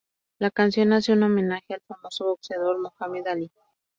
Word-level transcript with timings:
La 0.39 0.49
canción 0.49 0.93
hace 0.93 1.13
un 1.13 1.21
homenaje 1.21 1.75
al 1.75 1.81
famoso 1.81 2.25
boxeador 2.25 2.79
Muhammad 2.81 3.27
Ali. 3.27 3.51